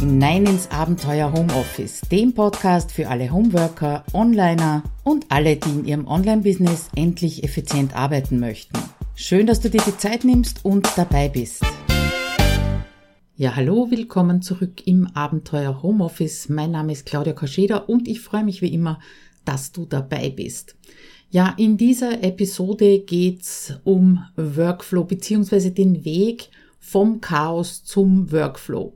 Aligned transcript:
hinein 0.00 0.46
ins 0.46 0.70
Abenteuer 0.70 1.30
Homeoffice, 1.30 2.00
dem 2.10 2.32
Podcast 2.32 2.90
für 2.90 3.08
alle 3.08 3.30
Homeworker, 3.30 4.02
Onliner 4.14 4.82
und 5.04 5.26
alle, 5.28 5.56
die 5.56 5.68
in 5.68 5.84
ihrem 5.84 6.06
Online-Business 6.06 6.88
endlich 6.96 7.44
effizient 7.44 7.94
arbeiten 7.94 8.40
möchten. 8.40 8.78
Schön, 9.14 9.46
dass 9.46 9.60
du 9.60 9.68
dir 9.68 9.82
die 9.86 9.98
Zeit 9.98 10.24
nimmst 10.24 10.64
und 10.64 10.88
dabei 10.96 11.28
bist. 11.28 11.62
Ja, 13.36 13.56
hallo, 13.56 13.90
willkommen 13.90 14.40
zurück 14.40 14.86
im 14.86 15.06
Abenteuer 15.12 15.82
Homeoffice. 15.82 16.48
Mein 16.48 16.70
Name 16.70 16.92
ist 16.92 17.04
Claudia 17.04 17.34
Kascheda 17.34 17.76
und 17.76 18.08
ich 18.08 18.20
freue 18.20 18.44
mich 18.44 18.62
wie 18.62 18.72
immer, 18.72 19.00
dass 19.44 19.70
du 19.70 19.84
dabei 19.84 20.30
bist. 20.30 20.76
Ja, 21.28 21.54
in 21.58 21.76
dieser 21.76 22.24
Episode 22.24 23.00
geht's 23.00 23.74
um 23.84 24.24
Workflow 24.36 25.04
beziehungsweise 25.04 25.72
den 25.72 26.06
Weg 26.06 26.48
vom 26.78 27.20
Chaos 27.20 27.84
zum 27.84 28.32
Workflow. 28.32 28.94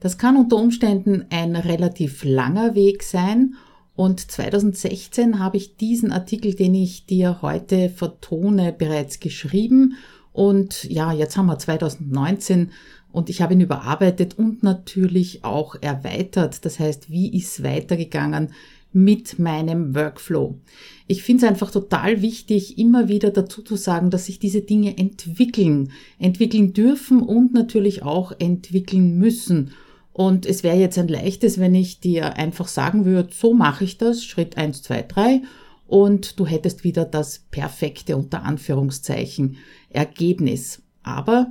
Das 0.00 0.18
kann 0.18 0.36
unter 0.36 0.56
Umständen 0.56 1.24
ein 1.30 1.56
relativ 1.56 2.22
langer 2.22 2.74
Weg 2.74 3.02
sein 3.02 3.54
und 3.94 4.20
2016 4.20 5.38
habe 5.38 5.56
ich 5.56 5.76
diesen 5.76 6.12
Artikel, 6.12 6.54
den 6.54 6.74
ich 6.74 7.06
dir 7.06 7.40
heute 7.40 7.88
vertone, 7.88 8.72
bereits 8.72 9.20
geschrieben 9.20 9.96
und 10.32 10.84
ja, 10.84 11.14
jetzt 11.14 11.38
haben 11.38 11.46
wir 11.46 11.58
2019 11.58 12.72
und 13.10 13.30
ich 13.30 13.40
habe 13.40 13.54
ihn 13.54 13.62
überarbeitet 13.62 14.38
und 14.38 14.62
natürlich 14.62 15.42
auch 15.42 15.76
erweitert. 15.80 16.66
Das 16.66 16.78
heißt, 16.78 17.10
wie 17.10 17.34
ist 17.34 17.62
weitergegangen 17.62 18.50
mit 18.92 19.38
meinem 19.38 19.94
Workflow? 19.94 20.58
Ich 21.06 21.22
finde 21.22 21.46
es 21.46 21.50
einfach 21.50 21.70
total 21.70 22.20
wichtig, 22.20 22.76
immer 22.76 23.08
wieder 23.08 23.30
dazu 23.30 23.62
zu 23.62 23.76
sagen, 23.76 24.10
dass 24.10 24.26
sich 24.26 24.38
diese 24.38 24.60
Dinge 24.60 24.98
entwickeln, 24.98 25.92
entwickeln 26.18 26.74
dürfen 26.74 27.22
und 27.22 27.54
natürlich 27.54 28.02
auch 28.02 28.32
entwickeln 28.38 29.16
müssen. 29.16 29.70
Und 30.16 30.46
es 30.46 30.62
wäre 30.62 30.78
jetzt 30.78 30.96
ein 30.96 31.08
leichtes, 31.08 31.60
wenn 31.60 31.74
ich 31.74 32.00
dir 32.00 32.38
einfach 32.38 32.68
sagen 32.68 33.04
würde, 33.04 33.34
so 33.34 33.52
mache 33.52 33.84
ich 33.84 33.98
das, 33.98 34.24
Schritt 34.24 34.56
eins, 34.56 34.80
zwei, 34.80 35.02
drei, 35.02 35.42
und 35.86 36.40
du 36.40 36.46
hättest 36.46 36.84
wieder 36.84 37.04
das 37.04 37.40
perfekte 37.50 38.16
unter 38.16 38.42
Anführungszeichen 38.42 39.58
Ergebnis. 39.90 40.80
Aber 41.02 41.50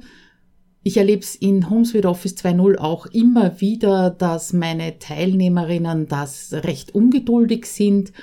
ich 0.81 0.97
erlebe 0.97 1.21
es 1.21 1.36
in 1.36 1.69
HomeSuite 1.69 2.09
Office 2.09 2.38
2.0 2.38 2.80
auch 2.80 3.05
immer 3.05 3.61
wieder, 3.61 4.09
dass 4.09 4.52
meine 4.52 4.97
Teilnehmerinnen 4.97 6.08
das 6.08 6.52
recht 6.52 6.95
ungeduldig 6.95 7.67
sind 7.67 8.13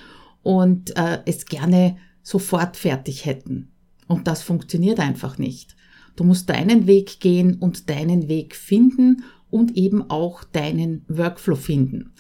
und 0.43 0.97
äh, 0.97 1.21
es 1.25 1.47
gerne 1.47 1.99
sofort 2.25 2.77
fertig 2.77 3.27
hätten. 3.27 3.71
Und 4.09 4.27
das 4.27 4.43
funktioniert 4.43 4.99
einfach 4.99 5.39
nicht. 5.39 5.77
Du 6.17 6.25
musst 6.25 6.51
deinen 6.51 6.89
Weg 6.89 7.21
gehen 7.21 7.55
und 7.61 7.89
deinen 7.89 8.27
Weg 8.29 8.57
finden 8.57 9.23
und 9.53 9.77
eben 9.77 10.11
auch 10.11 10.43
deinen 10.43 11.05
Workflow 11.09 11.55
finden. 11.55 12.13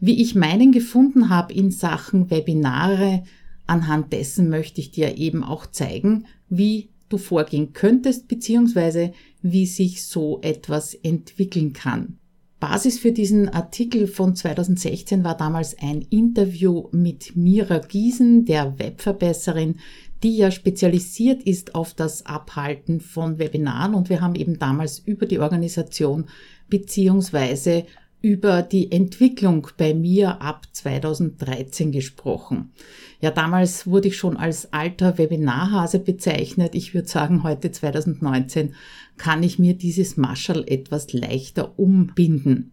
Wie 0.00 0.22
ich 0.22 0.34
meinen 0.34 0.72
gefunden 0.72 1.28
habe 1.28 1.52
in 1.52 1.70
Sachen 1.70 2.30
Webinare, 2.30 3.24
anhand 3.66 4.12
dessen 4.12 4.48
möchte 4.48 4.80
ich 4.80 4.92
dir 4.92 5.18
eben 5.18 5.42
auch 5.42 5.66
zeigen, 5.66 6.26
wie 6.48 6.90
du 7.08 7.18
vorgehen 7.18 7.72
könntest, 7.72 8.28
beziehungsweise 8.28 9.12
wie 9.42 9.66
sich 9.66 10.04
so 10.04 10.40
etwas 10.42 10.94
entwickeln 10.94 11.72
kann. 11.72 12.18
Basis 12.58 12.98
für 12.98 13.12
diesen 13.12 13.48
Artikel 13.48 14.06
von 14.06 14.34
2016 14.34 15.24
war 15.24 15.36
damals 15.36 15.76
ein 15.78 16.02
Interview 16.02 16.88
mit 16.90 17.36
Mira 17.36 17.78
Giesen, 17.78 18.44
der 18.44 18.78
Webverbesserin, 18.78 19.76
die 20.22 20.38
ja 20.38 20.50
spezialisiert 20.50 21.42
ist 21.42 21.74
auf 21.74 21.92
das 21.92 22.24
Abhalten 22.24 23.00
von 23.00 23.38
Webinaren 23.38 23.94
und 23.94 24.08
wir 24.08 24.22
haben 24.22 24.34
eben 24.34 24.58
damals 24.58 24.98
über 24.98 25.26
die 25.26 25.38
Organisation 25.38 26.26
beziehungsweise 26.68 27.86
über 28.22 28.62
die 28.62 28.90
Entwicklung 28.90 29.68
bei 29.76 29.94
mir 29.94 30.40
ab 30.42 30.66
2013 30.72 31.92
gesprochen. 31.92 32.72
Ja, 33.20 33.30
damals 33.30 33.86
wurde 33.86 34.08
ich 34.08 34.16
schon 34.16 34.36
als 34.36 34.72
alter 34.72 35.16
Webinarhase 35.16 36.00
bezeichnet. 36.00 36.74
Ich 36.74 36.92
würde 36.92 37.08
sagen, 37.08 37.42
heute 37.44 37.70
2019 37.70 38.74
kann 39.16 39.42
ich 39.42 39.58
mir 39.58 39.74
dieses 39.74 40.16
Marshall 40.16 40.64
etwas 40.66 41.12
leichter 41.12 41.78
umbinden. 41.78 42.72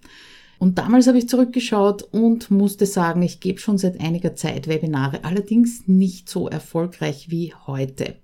Und 0.60 0.78
damals 0.78 1.08
habe 1.08 1.18
ich 1.18 1.30
zurückgeschaut 1.30 2.04
und 2.04 2.50
musste 2.50 2.86
sagen, 2.86 3.22
ich 3.22 3.40
gebe 3.40 3.60
schon 3.60 3.78
seit 3.78 4.00
einiger 4.00 4.36
Zeit 4.36 4.68
Webinare, 4.68 5.24
allerdings 5.24 5.88
nicht 5.88 6.30
so 6.30 6.48
erfolgreich 6.48 7.30
wie 7.30 7.54
heute. 7.68 8.16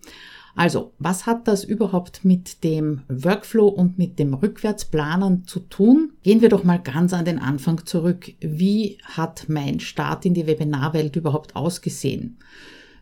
Also, 0.55 0.93
was 0.99 1.25
hat 1.25 1.47
das 1.47 1.63
überhaupt 1.63 2.25
mit 2.25 2.63
dem 2.63 3.01
Workflow 3.07 3.67
und 3.67 3.97
mit 3.97 4.19
dem 4.19 4.33
Rückwärtsplanen 4.33 5.45
zu 5.45 5.59
tun? 5.61 6.13
Gehen 6.23 6.41
wir 6.41 6.49
doch 6.49 6.63
mal 6.63 6.79
ganz 6.79 7.13
an 7.13 7.25
den 7.25 7.39
Anfang 7.39 7.85
zurück. 7.85 8.31
Wie 8.39 8.97
hat 9.03 9.45
mein 9.47 9.79
Start 9.79 10.25
in 10.25 10.33
die 10.33 10.47
Webinarwelt 10.47 11.15
überhaupt 11.15 11.55
ausgesehen? 11.55 12.37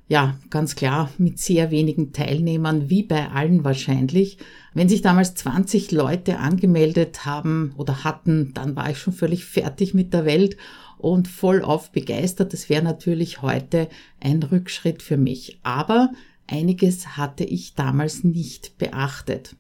Ja, 0.10 0.38
ganz 0.50 0.76
klar, 0.76 1.10
mit 1.18 1.38
sehr 1.38 1.70
wenigen 1.70 2.14
Teilnehmern, 2.14 2.90
wie 2.90 3.04
bei 3.04 3.30
allen 3.30 3.66
wahrscheinlich. 3.66 4.38
Wenn 4.74 4.88
sich 4.88 5.02
damals 5.02 5.36
20 5.36 5.92
Leute 5.92 6.40
angemeldet 6.40 7.26
haben 7.26 7.74
oder 7.76 8.06
hatten, 8.06 8.54
dann 8.54 8.78
war 8.78 8.90
ich 8.90 9.00
schon 9.00 9.12
völlig 9.12 9.44
fertig 9.44 9.94
mit 9.94 10.14
der 10.14 10.24
Welt 10.24 10.56
und 10.98 11.28
vollauf 11.28 11.92
begeistert. 11.92 12.54
Das 12.54 12.70
wäre 12.70 12.84
natürlich 12.84 13.42
heute 13.42 13.90
ein 14.22 14.42
Rückschritt 14.44 15.02
für 15.02 15.18
mich. 15.18 15.60
Aber 15.64 16.12
Einiges 16.48 17.18
hatte 17.18 17.44
ich 17.44 17.76
damals 17.76 18.24
nicht 18.24 18.78
beachtet. 18.78 19.56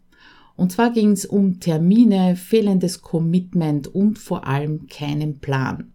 Und 0.55 0.71
zwar 0.71 0.91
ging 0.91 1.11
es 1.11 1.25
um 1.25 1.59
Termine, 1.59 2.35
fehlendes 2.35 3.01
Commitment 3.01 3.87
und 3.87 4.17
vor 4.17 4.47
allem 4.47 4.87
keinen 4.87 5.39
Plan. 5.39 5.93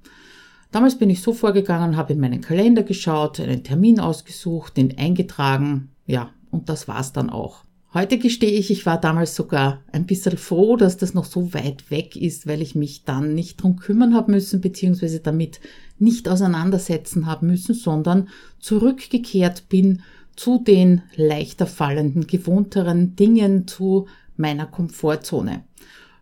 Damals 0.71 0.97
bin 0.97 1.11
ich 1.11 1.21
so 1.21 1.35
vorgegangen, 1.35 1.97
habe 1.97 2.15
in 2.15 2.21
meinen 2.21 2.41
Kalender 2.41 2.83
geschaut, 2.83 3.41
einen 3.41 3.65
Termin 3.65 4.01
ausgesucht, 4.01 4.77
den 4.77 4.97
eingetragen, 4.97 5.91
ja, 6.07 6.31
und 6.51 6.69
das 6.69 6.89
war's 6.89 7.13
dann 7.13 7.29
auch. 7.29 7.65
Heute 7.95 8.17
gestehe 8.17 8.53
ich, 8.53 8.71
ich 8.71 8.87
war 8.87 8.99
damals 8.99 9.35
sogar 9.35 9.83
ein 9.93 10.07
bisschen 10.07 10.39
froh, 10.39 10.77
dass 10.77 10.97
das 10.97 11.13
noch 11.13 11.27
so 11.27 11.53
weit 11.53 11.91
weg 11.91 12.17
ist, 12.17 12.47
weil 12.47 12.63
ich 12.63 12.75
mich 12.75 13.05
dann 13.05 13.35
nicht 13.35 13.63
drum 13.63 13.77
kümmern 13.77 14.15
habe 14.15 14.33
müssen, 14.33 14.63
beziehungsweise 14.63 15.21
damit 15.21 15.61
nicht 15.99 16.27
auseinandersetzen 16.27 17.27
haben 17.27 17.49
müssen, 17.49 17.75
sondern 17.75 18.29
zurückgekehrt 18.59 19.69
bin 19.69 20.01
zu 20.37 20.59
den 20.59 21.03
leichter 21.17 21.67
fallenden, 21.67 22.27
gewohnteren 22.27 23.17
Dingen, 23.17 23.67
zu 23.67 24.07
meiner 24.37 24.67
Komfortzone. 24.67 25.65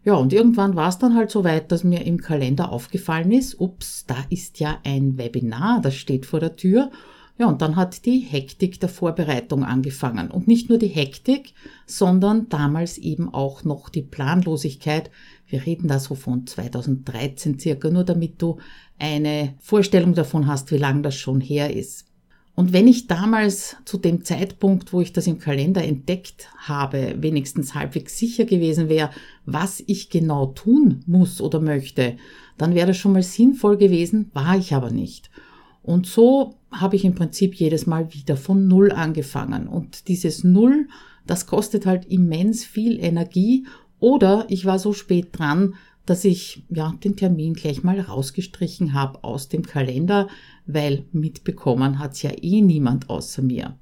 Ja, 0.03 0.15
und 0.15 0.33
irgendwann 0.33 0.77
war 0.77 0.89
es 0.89 0.99
dann 0.99 1.15
halt 1.15 1.31
so 1.31 1.45
weit, 1.45 1.71
dass 1.71 1.85
mir 1.85 2.07
im 2.07 2.19
Kalender 2.19 2.73
aufgefallen 2.73 3.33
ist, 3.33 3.61
ups, 3.61 4.07
da 4.07 4.17
ist 4.31 4.59
ja 4.59 4.79
ein 4.83 5.19
Webinar, 5.19 5.81
das 5.83 5.95
steht 5.95 6.25
vor 6.25 6.41
der 6.41 6.57
Tür. 6.57 6.91
Ja, 7.39 7.47
und 7.47 7.63
dann 7.63 7.77
hat 7.77 8.05
die 8.05 8.19
Hektik 8.19 8.81
der 8.81 8.91
Vorbereitung 8.91 9.65
angefangen. 9.65 10.31
Und 10.31 10.47
nicht 10.47 10.69
nur 10.69 10.77
die 10.77 10.89
Hektik, 10.89 11.55
sondern 11.87 12.51
damals 12.51 12.99
eben 12.99 13.33
auch 13.33 13.65
noch 13.65 13.89
die 13.89 14.03
Planlosigkeit. 14.03 15.11
Wir 15.47 15.65
reden 15.65 15.89
da 15.89 15.99
so 15.99 16.15
von 16.15 16.47
2013 16.47 17.59
circa, 17.59 17.89
nur 17.89 18.05
damit 18.05 18.43
du 18.43 18.59
eine 18.99 19.55
Vorstellung 19.59 20.13
davon 20.13 20.47
hast, 20.47 20.71
wie 20.71 20.77
lange 20.77 21.01
das 21.01 21.17
schon 21.17 21.41
her 21.41 21.75
ist. 21.75 22.10
Und 22.61 22.75
wenn 22.75 22.89
ich 22.89 23.07
damals 23.07 23.77
zu 23.87 23.97
dem 23.97 24.23
Zeitpunkt, 24.23 24.93
wo 24.93 25.01
ich 25.01 25.15
das 25.15 25.27
im 25.27 25.39
Kalender 25.39 25.83
entdeckt 25.83 26.51
habe, 26.59 27.15
wenigstens 27.19 27.75
halbwegs 27.75 28.19
sicher 28.19 28.45
gewesen 28.45 28.91
wäre, 28.91 29.09
was 29.47 29.83
ich 29.87 30.11
genau 30.11 30.45
tun 30.45 31.03
muss 31.07 31.41
oder 31.41 31.59
möchte, 31.59 32.19
dann 32.59 32.75
wäre 32.75 32.89
das 32.89 32.99
schon 32.99 33.15
mal 33.15 33.23
sinnvoll 33.23 33.79
gewesen, 33.79 34.31
war 34.35 34.59
ich 34.59 34.75
aber 34.75 34.91
nicht. 34.91 35.31
Und 35.83 36.07
so 36.07 36.57
habe 36.71 36.97
ich 36.97 37.07
im 37.07 37.15
Prinzip 37.15 37.55
jedes 37.55 37.87
Mal 37.87 38.13
wieder 38.13 38.37
von 38.37 38.69
Null 38.69 38.93
angefangen. 38.93 39.67
Und 39.67 40.09
dieses 40.09 40.45
Null, 40.45 40.87
das 41.27 41.47
kostet 41.47 41.87
halt 41.87 42.05
immens 42.11 42.67
viel 42.67 43.03
Energie. 43.03 43.67
Oder 44.01 44.45
ich 44.51 44.67
war 44.67 44.79
so 44.79 44.93
spät 44.93 45.29
dran, 45.33 45.77
dass 46.11 46.25
ich 46.25 46.65
ja 46.69 46.93
den 47.05 47.15
Termin 47.15 47.55
gleich 47.55 47.85
mal 47.85 48.01
rausgestrichen 48.01 48.95
habe 48.95 49.23
aus 49.23 49.49
dem 49.49 49.63
Kalender, 49.63 50.27
weil 50.67 51.05
mitbekommen 51.13 52.01
hat's 52.01 52.23
ja 52.23 52.33
eh 52.43 52.63
niemand 52.63 53.09
außer 53.09 53.43
mir. 53.43 53.79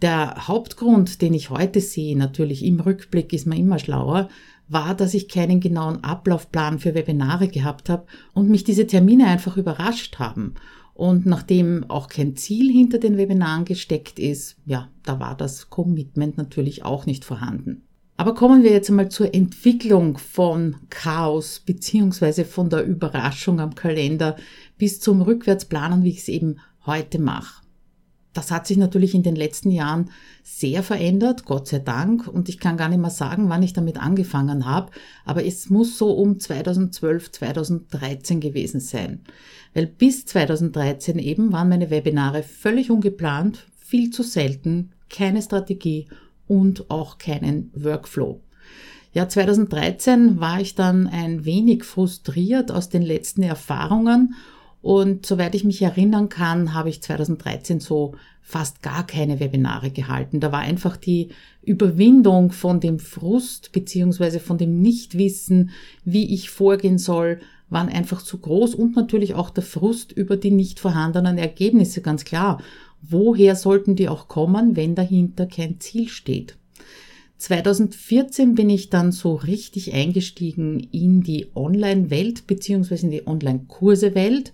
Der 0.00 0.46
Hauptgrund, 0.46 1.20
den 1.20 1.34
ich 1.34 1.50
heute 1.50 1.80
sehe, 1.80 2.16
natürlich 2.16 2.64
im 2.64 2.78
Rückblick 2.78 3.32
ist 3.32 3.48
man 3.48 3.58
immer 3.58 3.80
schlauer, 3.80 4.28
war, 4.68 4.94
dass 4.94 5.12
ich 5.12 5.28
keinen 5.28 5.58
genauen 5.58 6.04
Ablaufplan 6.04 6.78
für 6.78 6.94
Webinare 6.94 7.48
gehabt 7.48 7.88
habe 7.88 8.06
und 8.32 8.48
mich 8.48 8.62
diese 8.62 8.86
Termine 8.86 9.26
einfach 9.26 9.56
überrascht 9.56 10.20
haben. 10.20 10.54
Und 10.94 11.26
nachdem 11.26 11.90
auch 11.90 12.06
kein 12.06 12.36
Ziel 12.36 12.70
hinter 12.70 12.98
den 12.98 13.16
Webinaren 13.16 13.64
gesteckt 13.64 14.20
ist, 14.20 14.56
ja, 14.66 14.88
da 15.02 15.18
war 15.18 15.36
das 15.36 15.68
Commitment 15.68 16.38
natürlich 16.38 16.84
auch 16.84 17.06
nicht 17.06 17.24
vorhanden. 17.24 17.82
Aber 18.20 18.34
kommen 18.34 18.62
wir 18.62 18.70
jetzt 18.70 18.90
einmal 18.90 19.08
zur 19.08 19.34
Entwicklung 19.34 20.18
von 20.18 20.76
Chaos 20.90 21.58
beziehungsweise 21.58 22.44
von 22.44 22.68
der 22.68 22.84
Überraschung 22.84 23.60
am 23.60 23.74
Kalender 23.74 24.36
bis 24.76 25.00
zum 25.00 25.22
Rückwärtsplanen, 25.22 26.04
wie 26.04 26.10
ich 26.10 26.18
es 26.18 26.28
eben 26.28 26.58
heute 26.84 27.18
mache. 27.18 27.64
das 28.34 28.50
hat 28.50 28.66
sich 28.66 28.76
natürlich 28.76 29.14
in 29.14 29.22
den 29.22 29.36
letzten 29.36 29.70
Jahren 29.70 30.10
sehr 30.42 30.82
verändert, 30.82 31.46
Gott 31.46 31.68
sei 31.68 31.78
Dank. 31.78 32.28
Und 32.28 32.50
ich 32.50 32.58
kann 32.58 32.76
gar 32.76 32.90
nicht 32.90 33.00
mehr 33.00 33.08
sagen, 33.08 33.48
wann 33.48 33.62
ich 33.62 33.72
damit 33.72 33.96
angefangen 33.96 34.66
habe. 34.66 34.92
Aber 35.24 35.42
es 35.42 35.70
muss 35.70 35.96
so 35.96 36.12
um 36.12 36.38
2012, 36.38 37.32
2013 37.32 38.40
gewesen 38.40 38.80
sein. 38.80 39.22
Weil 39.72 39.86
bis 39.86 40.26
2013 40.26 41.18
eben 41.18 41.52
waren 41.52 41.70
meine 41.70 41.88
Webinare 41.88 42.42
völlig 42.42 42.90
ungeplant, 42.90 43.66
viel 43.78 44.10
zu 44.10 44.22
selten, 44.22 44.92
keine 45.08 45.40
Strategie 45.40 46.06
und 46.50 46.90
auch 46.90 47.18
keinen 47.18 47.70
Workflow. 47.74 48.40
Ja, 49.12 49.28
2013 49.28 50.40
war 50.40 50.60
ich 50.60 50.74
dann 50.74 51.06
ein 51.06 51.44
wenig 51.44 51.84
frustriert 51.84 52.72
aus 52.72 52.88
den 52.88 53.02
letzten 53.02 53.44
Erfahrungen 53.44 54.34
und 54.82 55.26
soweit 55.26 55.54
ich 55.54 55.62
mich 55.62 55.80
erinnern 55.80 56.28
kann, 56.28 56.74
habe 56.74 56.88
ich 56.88 57.02
2013 57.02 57.78
so 57.78 58.14
fast 58.42 58.82
gar 58.82 59.06
keine 59.06 59.38
Webinare 59.38 59.92
gehalten. 59.92 60.40
Da 60.40 60.50
war 60.50 60.60
einfach 60.60 60.96
die 60.96 61.28
Überwindung 61.62 62.50
von 62.50 62.80
dem 62.80 62.98
Frust 62.98 63.70
beziehungsweise 63.70 64.40
von 64.40 64.58
dem 64.58 64.80
Nichtwissen, 64.80 65.70
wie 66.04 66.34
ich 66.34 66.50
vorgehen 66.50 66.98
soll, 66.98 67.38
waren 67.68 67.88
einfach 67.88 68.22
zu 68.22 68.38
groß 68.38 68.74
und 68.74 68.96
natürlich 68.96 69.34
auch 69.34 69.50
der 69.50 69.62
Frust 69.62 70.10
über 70.10 70.36
die 70.36 70.50
nicht 70.50 70.80
vorhandenen 70.80 71.38
Ergebnisse, 71.38 72.00
ganz 72.00 72.24
klar. 72.24 72.60
Woher 73.02 73.56
sollten 73.56 73.96
die 73.96 74.08
auch 74.08 74.28
kommen, 74.28 74.76
wenn 74.76 74.94
dahinter 74.94 75.46
kein 75.46 75.80
Ziel 75.80 76.08
steht? 76.08 76.56
2014 77.38 78.54
bin 78.54 78.68
ich 78.68 78.90
dann 78.90 79.12
so 79.12 79.34
richtig 79.34 79.94
eingestiegen 79.94 80.78
in 80.92 81.22
die 81.22 81.48
Online-Welt 81.54 82.46
beziehungsweise 82.46 83.06
in 83.06 83.12
die 83.12 83.26
Online-Kurse-Welt 83.26 84.52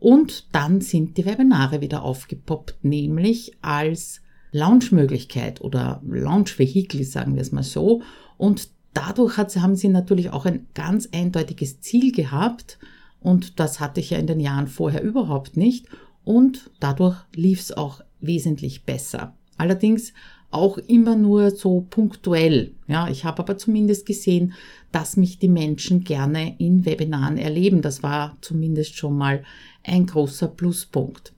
und 0.00 0.48
dann 0.52 0.80
sind 0.80 1.16
die 1.16 1.26
Webinare 1.26 1.80
wieder 1.80 2.02
aufgepoppt, 2.02 2.76
nämlich 2.82 3.56
als 3.62 4.20
Launchmöglichkeit 4.50 5.60
oder 5.60 6.02
Launch-Vehikel, 6.06 7.04
sagen 7.04 7.36
wir 7.36 7.42
es 7.42 7.52
mal 7.52 7.62
so. 7.62 8.02
Und 8.36 8.68
dadurch 8.92 9.36
hat, 9.36 9.56
haben 9.56 9.76
sie 9.76 9.88
natürlich 9.88 10.30
auch 10.30 10.44
ein 10.44 10.66
ganz 10.74 11.08
eindeutiges 11.12 11.80
Ziel 11.80 12.12
gehabt 12.12 12.78
und 13.20 13.58
das 13.58 13.80
hatte 13.80 14.00
ich 14.00 14.10
ja 14.10 14.18
in 14.18 14.26
den 14.26 14.40
Jahren 14.40 14.66
vorher 14.66 15.02
überhaupt 15.02 15.56
nicht 15.56 15.86
und 16.24 16.70
dadurch 16.80 17.16
lief 17.34 17.60
es 17.60 17.72
auch 17.72 18.00
wesentlich 18.20 18.84
besser. 18.84 19.34
Allerdings 19.56 20.12
auch 20.50 20.78
immer 20.78 21.16
nur 21.16 21.50
so 21.50 21.84
punktuell. 21.90 22.74
Ja, 22.86 23.08
ich 23.08 23.24
habe 23.24 23.40
aber 23.40 23.58
zumindest 23.58 24.06
gesehen, 24.06 24.52
dass 24.92 25.16
mich 25.16 25.38
die 25.38 25.48
Menschen 25.48 26.04
gerne 26.04 26.54
in 26.58 26.86
Webinaren 26.86 27.38
erleben. 27.38 27.82
Das 27.82 28.02
war 28.02 28.36
zumindest 28.40 28.96
schon 28.96 29.18
mal 29.18 29.42
ein 29.82 30.06
großer 30.06 30.48
Pluspunkt. 30.48 31.34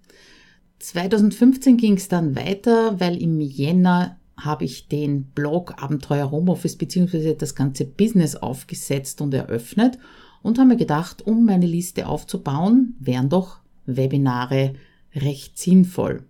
2015 0.81 1.79
ging 1.79 1.95
es 1.95 2.09
dann 2.09 2.37
weiter, 2.37 3.01
weil 3.01 3.21
im 3.21 3.41
Jänner 3.41 4.19
habe 4.37 4.65
ich 4.65 4.89
den 4.89 5.25
Blog 5.25 5.83
Abenteuer 5.83 6.31
Homeoffice 6.31 6.77
bzw. 6.77 7.35
das 7.35 7.55
ganze 7.55 7.87
Business 7.87 8.37
aufgesetzt 8.37 9.23
und 9.23 9.33
eröffnet 9.33 9.99
und 10.43 10.59
habe 10.59 10.69
mir 10.69 10.77
gedacht, 10.77 11.27
um 11.27 11.47
meine 11.47 11.67
Liste 11.67 12.07
aufzubauen, 12.07 12.95
wären 13.01 13.31
doch 13.31 13.61
Webinare 13.87 14.75
recht 15.15 15.59
sinnvoll. 15.59 16.25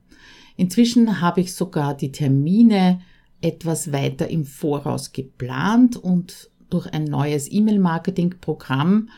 Inzwischen 0.57 1.21
habe 1.21 1.41
ich 1.41 1.55
sogar 1.55 1.95
die 1.95 2.13
Termine 2.13 3.01
etwas 3.41 3.93
weiter 3.93 4.29
im 4.29 4.45
Voraus 4.45 5.13
geplant 5.13 5.97
und 5.97 6.51
durch 6.71 6.93
ein 6.93 7.05
neues 7.05 7.51
E-Mail-Marketing-Programm 7.51 9.09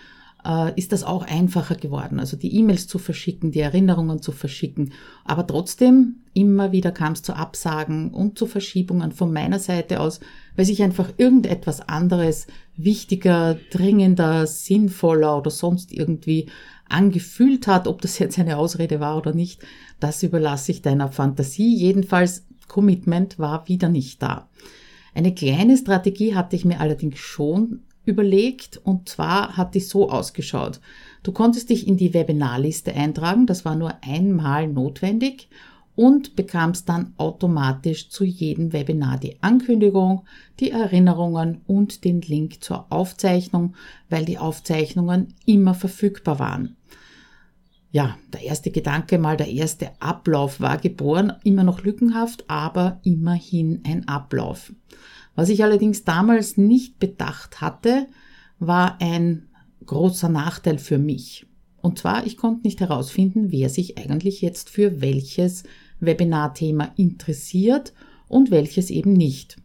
äh, 0.45 0.73
ist 0.77 0.93
das 0.93 1.05
auch 1.05 1.23
einfacher 1.23 1.77
geworden. 1.77 2.21
Also 2.21 2.37
die 2.37 2.55
E-Mails 2.57 2.87
zu 2.87 2.99
verschicken, 2.99 3.53
die 3.53 3.61
Erinnerungen 3.61 4.21
zu 4.21 4.33
verschicken. 4.33 4.93
Aber 5.25 5.47
trotzdem, 5.47 6.17
immer 6.35 6.73
wieder 6.73 6.93
kam 6.93 7.13
es 7.13 7.23
zu 7.23 7.35
Absagen 7.35 8.11
und 8.11 8.39
zu 8.39 8.47
Verschiebungen 8.47 9.13
von 9.13 9.33
meiner 9.33 9.59
Seite 9.59 10.01
aus, 10.01 10.21
weil 10.57 10.65
sich 10.65 10.83
einfach 10.83 11.11
irgendetwas 11.17 11.81
anderes 11.89 12.47
wichtiger, 12.77 13.59
dringender, 13.71 14.47
sinnvoller 14.47 15.39
oder 15.39 15.51
sonst 15.51 15.93
irgendwie 15.93 16.49
angefühlt 16.89 17.67
hat, 17.67 17.87
ob 17.87 18.01
das 18.03 18.19
jetzt 18.19 18.39
eine 18.39 18.57
Ausrede 18.57 19.01
war 19.01 19.17
oder 19.17 19.35
nicht, 19.35 19.63
das 20.01 20.23
überlasse 20.23 20.73
ich 20.73 20.83
deiner 20.83 21.11
Fantasie. 21.11 21.75
Jedenfalls, 21.75 22.45
Commitment 22.69 23.39
war 23.39 23.67
wieder 23.69 23.89
nicht 23.89 24.23
da. 24.23 24.49
Eine 25.15 25.35
kleine 25.35 25.77
Strategie 25.77 26.35
hatte 26.35 26.55
ich 26.55 26.65
mir 26.65 26.81
allerdings 26.81 27.19
schon 27.19 27.81
überlegt 28.05 28.81
und 28.85 29.09
zwar 29.09 29.57
hat 29.57 29.75
die 29.75 29.81
so 29.81 30.11
ausgeschaut. 30.11 30.81
Du 31.23 31.33
konntest 31.33 31.71
dich 31.71 31.87
in 31.87 31.97
die 31.97 32.15
Webinarliste 32.15 32.95
eintragen, 32.95 33.47
das 33.47 33.65
war 33.65 33.75
nur 33.75 33.93
einmal 34.03 34.69
notwendig 34.69 35.49
und 35.99 36.37
bekamst 36.37 36.89
dann 36.89 37.13
automatisch 37.17 38.09
zu 38.09 38.25
jedem 38.25 38.73
Webinar 38.73 39.19
die 39.19 39.43
Ankündigung, 39.43 40.25
die 40.61 40.71
Erinnerungen 40.71 41.61
und 41.67 42.05
den 42.05 42.21
Link 42.23 42.63
zur 42.63 42.87
Aufzeichnung, 42.91 43.75
weil 44.09 44.25
die 44.25 44.39
Aufzeichnungen 44.39 45.35
immer 45.45 45.75
verfügbar 45.75 46.39
waren. 46.39 46.78
Ja, 47.91 48.19
der 48.33 48.43
erste 48.43 48.71
Gedanke 48.71 49.19
mal, 49.19 49.37
der 49.37 49.49
erste 49.49 49.91
Ablauf 50.01 50.61
war 50.61 50.77
geboren, 50.77 51.33
immer 51.43 51.65
noch 51.65 51.83
lückenhaft, 51.83 52.45
aber 52.49 53.01
immerhin 53.03 53.81
ein 53.85 54.07
Ablauf. 54.09 54.73
Was 55.35 55.49
ich 55.49 55.65
allerdings 55.65 56.05
damals 56.05 56.57
nicht 56.59 56.99
bedacht 56.99 57.61
hatte, 57.61 58.07
war 58.59 59.01
ein 59.01 59.49
großer 59.87 60.29
Nachteil 60.29 60.79
für 60.79 60.99
mich. 60.99 61.47
Und 61.81 61.99
zwar, 61.99 62.27
ich 62.27 62.37
konnte 62.37 62.65
nicht 62.65 62.81
herausfinden, 62.81 63.53
wer 63.53 63.71
sich 63.71 63.97
eigentlich 63.97 64.43
jetzt 64.43 64.69
für 64.69 65.01
welches 65.01 65.63
Webinarthema 66.01 66.93
interessiert 66.97 67.95
und 68.27 68.51
welches 68.51 68.91
eben 68.91 69.13
nicht. 69.15 69.57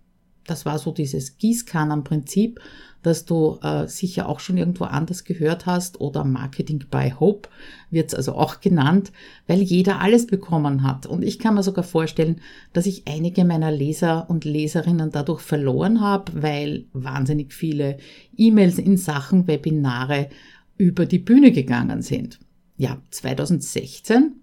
Das 0.46 0.66
war 0.66 0.80
so 0.80 0.92
dieses 0.92 1.38
Gießkannenprinzip, 1.38 2.60
das 3.04 3.26
du 3.26 3.60
äh, 3.62 3.88
sicher 3.88 4.28
auch 4.30 4.40
schon 4.40 4.58
irgendwo 4.58 4.86
anders 4.86 5.26
gehört 5.26 5.66
hast 5.66 6.02
oder 6.02 6.24
Marketing 6.24 6.84
by 6.90 7.14
Hope 7.20 7.50
wird 7.92 8.08
es 8.08 8.16
also 8.16 8.34
auch 8.34 8.62
genannt, 8.62 9.12
weil 9.46 9.62
jeder 9.62 10.00
alles 10.00 10.26
bekommen 10.26 10.84
hat. 10.84 11.06
Und 11.06 11.24
ich 11.24 11.38
kann 11.38 11.56
mir 11.56 11.64
sogar 11.64 11.84
vorstellen, 11.84 12.42
dass 12.72 12.86
ich 12.86 13.08
einige 13.08 13.46
meiner 13.46 13.72
Leser 13.72 14.30
und 14.30 14.46
Leserinnen 14.46 15.12
dadurch 15.12 15.42
verloren 15.42 16.02
habe, 16.02 16.42
weil 16.42 16.86
wahnsinnig 16.94 17.54
viele 17.54 17.98
E-Mails 18.38 18.80
in 18.80 18.98
Sachen 18.98 19.48
Webinare 19.48 20.30
über 20.78 21.06
die 21.06 21.20
Bühne 21.20 21.52
gegangen 21.52 22.02
sind. 22.02 22.40
Ja, 22.78 22.98
2016 23.12 24.43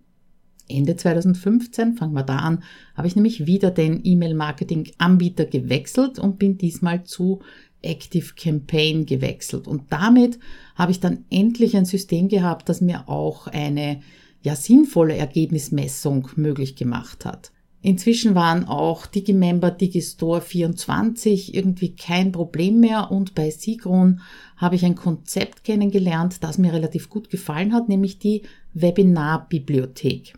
Ende 0.70 0.96
2015, 0.96 1.94
fangen 1.94 2.14
wir 2.14 2.22
da 2.22 2.38
an, 2.38 2.62
habe 2.94 3.08
ich 3.08 3.17
nämlich 3.17 3.46
wieder 3.46 3.70
den 3.70 4.00
E-Mail-Marketing-Anbieter 4.02 5.46
gewechselt 5.46 6.19
und 6.19 6.39
bin 6.39 6.56
diesmal 6.58 7.05
zu 7.05 7.41
Active 7.82 8.34
Campaign 8.36 9.06
gewechselt. 9.06 9.67
Und 9.67 9.84
damit 9.91 10.39
habe 10.74 10.93
ich 10.93 11.00
dann 11.00 11.24
endlich 11.31 11.77
ein 11.77 11.84
System 11.84 12.29
gehabt, 12.29 12.69
das 12.69 12.81
mir 12.81 13.08
auch 13.08 13.46
eine 13.46 14.00
ja 14.43 14.56
sinnvolle 14.56 15.17
Ergebnismessung 15.17 16.29
möglich 16.36 16.77
gemacht 16.77 17.24
hat. 17.24 17.53
Inzwischen 17.82 18.34
waren 18.34 18.67
auch 18.67 19.06
Digimember 19.06 19.70
Digistore 19.70 20.43
24 20.43 21.55
irgendwie 21.55 21.96
kein 21.96 22.31
Problem 22.31 22.81
mehr 22.81 23.10
und 23.10 23.34
bei 23.34 23.50
Sigron 23.50 24.20
habe 24.56 24.74
ich 24.74 24.84
ein 24.84 24.96
Konzept 24.96 25.65
kennengelernt, 25.65 26.43
das 26.43 26.58
mir 26.58 26.74
relativ 26.74 27.08
gut 27.08 27.31
gefallen 27.31 27.72
hat, 27.72 27.89
nämlich 27.89 28.19
die 28.19 28.43
Webinarbibliothek. 28.74 30.34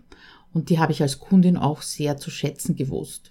Und 0.53 0.69
die 0.69 0.79
habe 0.79 0.93
ich 0.93 1.03
als 1.03 1.19
Kundin 1.19 1.57
auch 1.57 1.83
sehr 1.83 2.17
zu 2.17 2.31
schätzen 2.31 2.77
gewusst. 2.77 3.31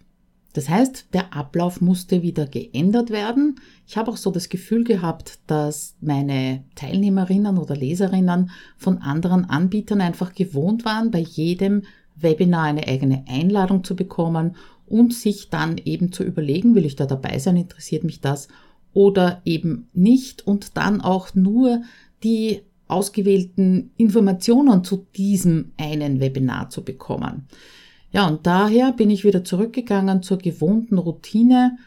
Das 0.54 0.68
heißt, 0.68 1.08
der 1.13 1.34
Ablauf 1.34 1.80
musste 1.80 2.22
wieder 2.22 2.46
geändert 2.46 3.10
werden. 3.10 3.60
Ich 3.88 3.96
habe 3.96 4.12
auch 4.12 4.18
so 4.18 4.32
das 4.32 4.50
Gefühl 4.50 4.84
gehabt, 4.84 5.40
dass 5.48 5.96
meine 6.01 6.66
Teilnehmerinnen 6.75 7.58
oder 7.58 7.75
Leserinnen 7.75 8.51
von 8.78 8.98
anderen 8.98 9.50
Anbietern 9.50 10.01
einfach 10.01 10.34
gewohnt 10.34 10.84
waren, 10.84 11.10
bei 11.10 11.20
jedem 11.20 11.84
Webinar 12.18 12.66
eine 12.66 12.86
eigene 12.88 13.24
Einladung 13.30 13.84
zu 13.86 13.96
bekommen 13.96 14.58
und 14.88 15.13
sich 15.13 15.50
dann 15.50 15.78
eben 15.78 16.12
zu 16.12 16.24
überlegen, 16.24 16.75
will 16.75 16.86
ich 16.86 16.98
da 16.98 17.06
dabei 17.06 17.40
sein, 17.40 17.56
interessiert 17.56 18.04
mich 18.04 18.20
das 18.20 18.50
oder 18.94 19.42
eben 19.46 19.88
nicht 19.94 20.46
und 20.46 20.75
dann 20.75 21.00
auch 21.00 21.34
nur 21.34 21.82
die 22.24 22.62
ausgewählten 22.91 23.91
Informationen 23.98 24.83
zu 24.83 25.07
diesem 25.15 25.71
einen 25.77 26.19
Webinar 26.19 26.69
zu 26.69 26.83
bekommen. 26.83 27.48
Ja, 28.12 28.27
und 28.27 28.45
daher 28.45 28.91
bin 28.91 29.10
ich 29.10 29.24
wieder 29.24 29.43
zurückgegangen 29.43 30.21
zur 30.21 30.38
gewohnten 30.38 30.98
Routine 30.98 31.77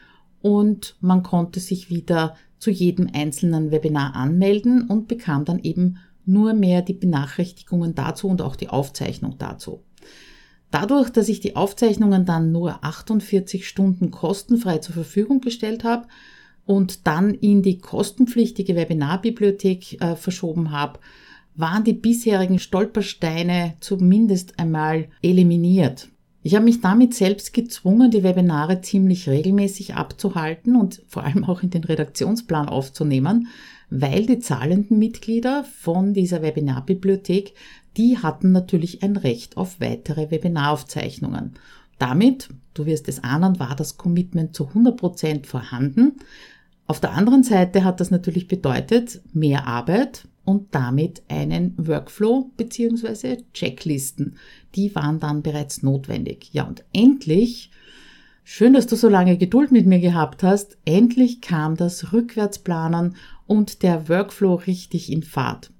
und 0.41 0.95
man 0.99 1.23
konnte 1.23 1.59
sich 1.59 1.89
wieder 1.89 2.35
zu 2.57 2.71
jedem 2.71 3.09
einzelnen 3.13 3.71
Webinar 3.71 4.15
anmelden 4.15 4.87
und 4.87 5.07
bekam 5.07 5.45
dann 5.45 5.59
eben 5.59 5.97
nur 6.25 6.53
mehr 6.53 6.81
die 6.81 6.93
Benachrichtigungen 6.93 7.93
dazu 7.93 8.27
und 8.27 8.41
auch 8.41 8.55
die 8.55 8.69
Aufzeichnung 8.69 9.37
dazu. 9.37 9.83
Dadurch, 10.71 11.09
dass 11.09 11.29
ich 11.29 11.39
die 11.39 11.55
Aufzeichnungen 11.55 12.25
dann 12.25 12.51
nur 12.51 12.83
48 12.83 13.67
Stunden 13.67 14.11
kostenfrei 14.11 14.79
zur 14.79 14.95
Verfügung 14.95 15.41
gestellt 15.41 15.83
habe 15.83 16.07
und 16.65 17.07
dann 17.07 17.33
in 17.33 17.61
die 17.61 17.77
kostenpflichtige 17.77 18.75
Webinarbibliothek 18.75 20.01
äh, 20.01 20.15
verschoben 20.15 20.71
habe, 20.71 20.99
waren 21.55 21.83
die 21.83 21.93
bisherigen 21.93 22.59
Stolpersteine 22.59 23.75
zumindest 23.79 24.59
einmal 24.59 25.07
eliminiert. 25.21 26.09
Ich 26.43 26.53
habe 26.53 26.65
mich 26.65 26.81
damit 26.81 27.15
selbst 27.15 27.53
gezwungen, 27.53 28.11
die 28.11 28.21
Webinare 28.21 28.81
ziemlich 28.81 29.27
regelmäßig 29.27 29.95
abzuhalten 29.95 30.75
und 30.75 31.01
vor 31.07 31.23
allem 31.23 31.43
auch 31.43 31.63
in 31.63 31.71
den 31.71 31.83
Redaktionsplan 31.83 32.69
aufzunehmen, 32.69 33.47
weil 33.89 34.27
die 34.27 34.39
zahlenden 34.39 34.99
Mitglieder 34.99 35.63
von 35.63 36.13
dieser 36.13 36.41
Webinarbibliothek, 36.43 37.53
die 37.97 38.19
hatten 38.19 38.51
natürlich 38.51 39.01
ein 39.01 39.15
Recht 39.15 39.57
auf 39.57 39.79
weitere 39.79 40.29
Webinaraufzeichnungen. 40.29 41.53
Damit, 41.97 42.49
du 42.73 42.85
wirst 42.85 43.07
es 43.07 43.23
ahnen, 43.23 43.59
war 43.59 43.75
das 43.75 43.97
Commitment 43.97 44.55
zu 44.55 44.67
100 44.67 44.97
Prozent 44.97 45.47
vorhanden. 45.47 46.13
Auf 46.87 46.99
der 46.99 47.13
anderen 47.13 47.43
Seite 47.43 47.83
hat 47.83 47.99
das 47.99 48.11
natürlich 48.11 48.47
bedeutet 48.47 49.21
mehr 49.33 49.67
Arbeit, 49.67 50.27
und 50.45 50.73
damit 50.75 51.23
einen 51.27 51.73
Workflow 51.77 52.51
beziehungsweise 52.55 53.37
Checklisten. 53.53 54.37
Die 54.75 54.95
waren 54.95 55.19
dann 55.19 55.41
bereits 55.41 55.83
notwendig. 55.83 56.49
Ja, 56.53 56.63
und 56.63 56.85
endlich, 56.93 57.71
schön, 58.43 58.73
dass 58.73 58.87
du 58.87 58.95
so 58.95 59.09
lange 59.09 59.37
Geduld 59.37 59.71
mit 59.71 59.87
mir 59.87 59.99
gehabt 59.99 60.43
hast, 60.43 60.77
endlich 60.85 61.41
kam 61.41 61.75
das 61.75 62.13
Rückwärtsplanen 62.13 63.15
und 63.47 63.81
der 63.83 64.07
Workflow 64.07 64.55
richtig 64.55 65.11
in 65.11 65.23
Fahrt. 65.23 65.71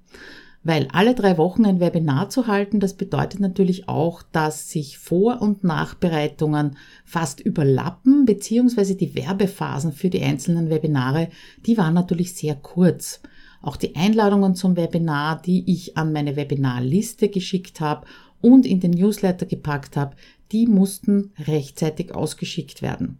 Weil 0.66 0.88
alle 0.92 1.14
drei 1.14 1.38
Wochen 1.38 1.64
ein 1.64 1.80
Webinar 1.80 2.30
zu 2.32 2.48
halten, 2.48 2.80
das 2.80 2.96
bedeutet 2.96 3.40
natürlich 3.40 3.88
auch, 3.88 4.24
dass 4.24 4.72
sich 4.72 4.98
Vor- 4.98 5.40
und 5.40 5.64
Nachbereitungen 5.64 6.78
fast 7.06 7.40
überlappen, 7.40 8.26
beziehungsweise 8.26 8.96
die 8.96 9.14
Werbephasen 9.14 9.94
für 9.94 10.10
die 10.10 10.24
einzelnen 10.24 10.72
Webinare, 10.72 11.30
die 11.68 11.78
waren 11.78 11.94
natürlich 11.94 12.34
sehr 12.34 12.56
kurz. 12.56 13.22
Auch 13.62 13.78
die 13.78 13.96
Einladungen 13.96 14.56
zum 14.56 14.76
Webinar, 14.76 15.40
die 15.40 15.72
ich 15.72 15.98
an 15.98 16.12
meine 16.12 16.36
Webinarliste 16.36 17.30
geschickt 17.30 17.80
habe 17.80 18.08
und 18.42 18.66
in 18.66 18.80
den 18.80 18.92
Newsletter 18.92 19.46
gepackt 19.46 19.96
habe, 19.96 20.16
die 20.52 20.66
mussten 20.66 21.32
rechtzeitig 21.46 22.16
ausgeschickt 22.16 22.82
werden. 22.82 23.20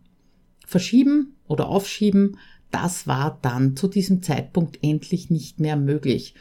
Verschieben 0.66 1.36
oder 1.48 1.70
aufschieben, 1.70 2.40
das 2.72 3.06
war 3.06 3.38
dann 3.44 3.76
zu 3.76 3.88
diesem 3.88 4.24
Zeitpunkt 4.24 4.80
endlich 4.82 5.30
nicht 5.30 5.60
mehr 5.60 5.76
möglich. 5.76 6.34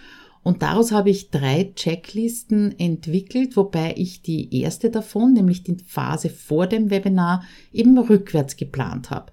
Und 0.45 0.63
daraus 0.63 0.93
habe 0.93 1.09
ich 1.09 1.31
drei 1.31 1.73
Checklisten 1.75 2.79
entwickelt, 2.79 3.57
wobei 3.57 3.95
ich 3.97 4.21
die 4.21 4.55
erste 4.61 4.91
davon, 4.91 5.33
nämlich 5.33 5.65
die 5.65 5.79
Phase 5.85 6.29
vor 6.29 6.67
dem 6.67 6.91
Webinar, 6.91 7.45
eben 7.73 7.99
rückwärts 7.99 8.57
geplant 8.57 9.11
habe. 9.11 9.33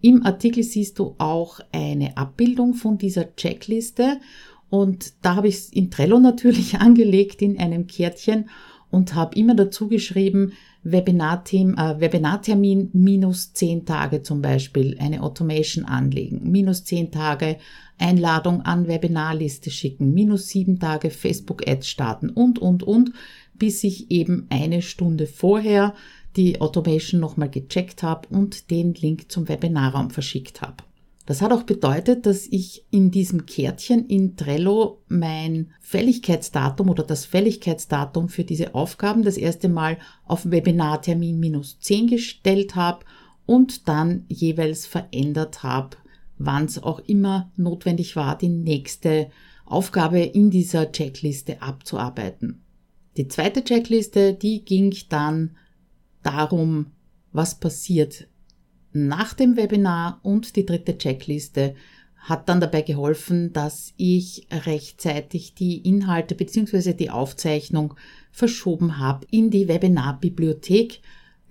Im 0.00 0.24
Artikel 0.24 0.62
siehst 0.62 1.00
du 1.00 1.16
auch 1.18 1.58
eine 1.72 2.16
Abbildung 2.16 2.74
von 2.74 2.96
dieser 2.96 3.34
Checkliste 3.34 4.20
und 4.70 5.12
da 5.22 5.34
habe 5.34 5.48
ich 5.48 5.56
es 5.56 5.68
in 5.68 5.90
Trello 5.90 6.20
natürlich 6.20 6.76
angelegt 6.78 7.42
in 7.42 7.58
einem 7.58 7.88
Kärtchen 7.88 8.48
und 8.90 9.16
habe 9.16 9.36
immer 9.36 9.56
dazu 9.56 9.88
geschrieben, 9.88 10.52
Webinartermin, 10.84 11.76
äh, 11.76 12.00
Webinartermin 12.00 12.90
minus 12.92 13.52
zehn 13.52 13.84
Tage 13.84 14.22
zum 14.22 14.42
Beispiel, 14.42 14.96
eine 15.00 15.22
Automation 15.22 15.84
anlegen, 15.84 16.50
minus 16.50 16.84
zehn 16.84 17.10
Tage 17.10 17.56
Einladung 18.02 18.62
an 18.62 18.88
Webinarliste 18.88 19.70
schicken, 19.70 20.12
minus 20.12 20.48
sieben 20.48 20.80
Tage 20.80 21.10
Facebook 21.10 21.66
Ads 21.68 21.88
starten 21.88 22.30
und, 22.30 22.58
und, 22.58 22.82
und, 22.82 23.12
bis 23.54 23.84
ich 23.84 24.10
eben 24.10 24.46
eine 24.50 24.82
Stunde 24.82 25.26
vorher 25.26 25.94
die 26.36 26.60
Automation 26.60 27.20
nochmal 27.20 27.48
gecheckt 27.48 28.02
habe 28.02 28.28
und 28.28 28.70
den 28.70 28.94
Link 28.94 29.30
zum 29.30 29.48
Webinarraum 29.48 30.10
verschickt 30.10 30.62
habe. 30.62 30.82
Das 31.26 31.40
hat 31.40 31.52
auch 31.52 31.62
bedeutet, 31.62 32.26
dass 32.26 32.46
ich 32.50 32.84
in 32.90 33.12
diesem 33.12 33.46
Kärtchen 33.46 34.06
in 34.06 34.36
Trello 34.36 35.02
mein 35.06 35.70
Fälligkeitsdatum 35.80 36.90
oder 36.90 37.04
das 37.04 37.24
Fälligkeitsdatum 37.24 38.28
für 38.28 38.42
diese 38.42 38.74
Aufgaben 38.74 39.22
das 39.22 39.36
erste 39.36 39.68
Mal 39.68 39.98
auf 40.26 40.50
Webinartermin 40.50 41.38
minus 41.38 41.78
10 41.78 42.08
gestellt 42.08 42.74
habe 42.74 43.04
und 43.46 43.86
dann 43.88 44.24
jeweils 44.28 44.86
verändert 44.86 45.62
habe, 45.62 45.96
wann 46.44 46.64
es 46.64 46.82
auch 46.82 47.00
immer 47.00 47.52
notwendig 47.56 48.16
war, 48.16 48.36
die 48.36 48.48
nächste 48.48 49.30
Aufgabe 49.64 50.20
in 50.20 50.50
dieser 50.50 50.92
Checkliste 50.92 51.62
abzuarbeiten. 51.62 52.62
Die 53.16 53.28
zweite 53.28 53.62
Checkliste, 53.64 54.34
die 54.34 54.64
ging 54.64 54.94
dann 55.08 55.56
darum, 56.22 56.86
was 57.32 57.58
passiert 57.58 58.28
nach 58.92 59.32
dem 59.34 59.56
Webinar 59.56 60.20
und 60.22 60.56
die 60.56 60.66
dritte 60.66 60.98
Checkliste 60.98 61.74
hat 62.16 62.48
dann 62.48 62.60
dabei 62.60 62.82
geholfen, 62.82 63.52
dass 63.52 63.94
ich 63.96 64.46
rechtzeitig 64.50 65.54
die 65.54 65.78
Inhalte 65.78 66.34
bzw. 66.34 66.92
die 66.92 67.10
Aufzeichnung 67.10 67.94
verschoben 68.30 68.98
habe 68.98 69.26
in 69.30 69.50
die 69.50 69.66
Webinarbibliothek. 69.66 71.00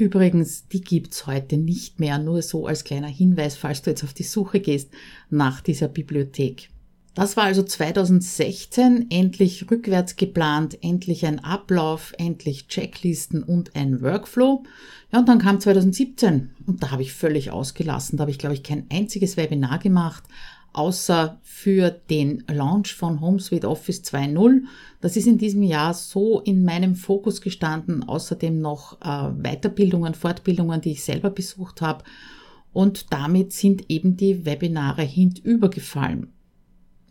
Übrigens, 0.01 0.67
die 0.67 0.81
gibt's 0.81 1.27
heute 1.27 1.57
nicht 1.57 1.99
mehr, 1.99 2.17
nur 2.17 2.41
so 2.41 2.65
als 2.65 2.83
kleiner 2.83 3.07
Hinweis, 3.07 3.55
falls 3.55 3.83
du 3.83 3.91
jetzt 3.91 4.03
auf 4.03 4.15
die 4.15 4.23
Suche 4.23 4.59
gehst 4.59 4.89
nach 5.29 5.61
dieser 5.61 5.89
Bibliothek. 5.89 6.69
Das 7.13 7.37
war 7.37 7.43
also 7.43 7.61
2016 7.61 9.11
endlich 9.11 9.69
rückwärts 9.69 10.15
geplant, 10.15 10.79
endlich 10.81 11.27
ein 11.27 11.37
Ablauf, 11.43 12.15
endlich 12.17 12.67
Checklisten 12.67 13.43
und 13.43 13.75
ein 13.75 14.01
Workflow. 14.01 14.63
Ja, 15.11 15.19
und 15.19 15.29
dann 15.29 15.37
kam 15.37 15.59
2017 15.59 16.49
und 16.65 16.81
da 16.81 16.89
habe 16.89 17.03
ich 17.03 17.13
völlig 17.13 17.51
ausgelassen. 17.51 18.17
Da 18.17 18.21
habe 18.21 18.31
ich, 18.31 18.39
glaube 18.39 18.55
ich, 18.55 18.63
kein 18.63 18.87
einziges 18.91 19.37
Webinar 19.37 19.77
gemacht, 19.77 20.23
außer 20.73 21.39
für 21.43 21.89
den 21.89 22.43
Launch 22.47 22.93
von 22.95 23.21
HomeSuite 23.21 23.69
Office 23.69 24.01
2.0. 24.01 24.61
Das 25.01 25.17
ist 25.17 25.27
in 25.27 25.37
diesem 25.37 25.63
Jahr 25.63 25.93
so 25.93 26.39
in 26.39 26.63
meinem 26.63 26.95
Fokus 26.95 27.41
gestanden. 27.41 28.03
Außerdem 28.03 28.59
noch 28.59 29.01
äh, 29.01 29.31
Weiterbildungen, 29.31 30.13
Fortbildungen, 30.13 30.81
die 30.81 30.91
ich 30.91 31.03
selber 31.03 31.29
besucht 31.29 31.81
habe. 31.81 32.03
Und 32.73 33.11
damit 33.11 33.51
sind 33.51 33.89
eben 33.89 34.15
die 34.15 34.45
Webinare 34.45 35.03
hintübergefallen. 35.03 36.31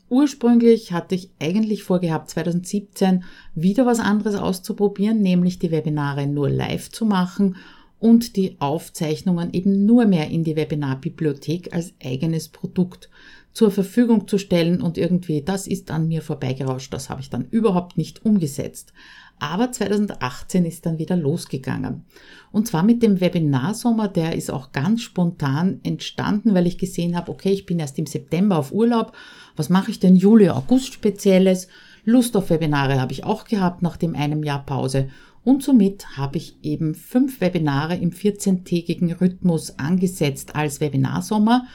Ursprünglich 0.09 0.93
hatte 0.93 1.15
ich 1.15 1.31
eigentlich 1.39 1.85
vorgehabt, 1.85 2.31
2017 2.31 3.23
wieder 3.55 3.87
was 3.87 4.01
anderes 4.01 4.35
auszuprobieren, 4.35 5.23
nämlich 5.23 5.61
die 5.61 5.71
Webinare 5.71 6.27
nur 6.27 6.51
live 6.51 6.91
zu 6.91 7.05
machen 7.05 7.57
und 8.01 8.35
die 8.35 8.57
Aufzeichnungen 8.59 9.53
eben 9.53 9.85
nur 9.85 10.07
mehr 10.07 10.29
in 10.29 10.43
die 10.43 10.57
Webinarbibliothek 10.57 11.73
als 11.73 11.93
eigenes 12.03 12.49
Produkt 12.49 13.09
zur 13.53 13.71
Verfügung 13.71 14.29
zu 14.29 14.39
stellen 14.39 14.81
und 14.81 14.97
irgendwie, 14.97 15.43
das 15.43 15.67
ist 15.67 15.91
an 15.91 16.09
mir 16.09 16.23
vorbeigerauscht, 16.23 16.93
das 16.93 17.11
habe 17.11 17.21
ich 17.21 17.31
dann 17.31 17.47
überhaupt 17.51 17.97
nicht 17.97 18.25
umgesetzt. 18.25 18.93
Aber 19.41 19.73
2018 19.73 20.67
ist 20.67 20.85
dann 20.85 20.99
wieder 20.99 21.17
losgegangen. 21.17 22.05
Und 22.53 22.69
zwar 22.69 22.83
mit 22.83 23.03
dem 23.03 23.21
Webinarsommer, 23.21 24.07
der 24.07 24.37
ist 24.37 24.51
auch 24.51 24.71
ganz 24.73 25.01
spontan 25.01 25.81
entstanden, 25.83 26.55
weil 26.55 26.67
ich 26.67 26.77
gesehen 26.77 27.17
habe, 27.17 27.33
okay, 27.33 27.51
ich 27.51 27.65
bin 27.65 27.79
erst 27.79 27.99
im 27.99 28.07
September 28.07 28.59
auf 28.59 28.71
Urlaub. 28.71 29.13
Was 29.57 29.71
mache 29.71 29.91
ich 29.91 29.99
denn 29.99 30.15
Juli, 30.15 30.51
August 30.51 30.93
spezielles? 30.93 31.69
Lust 32.05 32.37
auf 32.37 32.51
Webinare 32.51 33.01
habe 33.01 33.13
ich 33.13 33.25
auch 33.25 33.45
gehabt 33.45 33.83
nach 33.83 33.97
dem 33.97 34.15
einem 34.15 34.43
Jahr 34.43 34.65
Pause. 34.65 35.09
Und 35.43 35.63
somit 35.63 36.19
habe 36.19 36.37
ich 36.37 36.59
eben 36.63 36.95
fünf 36.95 37.41
Webinare 37.41 37.97
im 37.97 38.11
14-tägigen 38.11 39.21
Rhythmus 39.21 39.79
angesetzt 39.79 40.55
als 40.55 40.81
Webinarsommer 40.83 41.67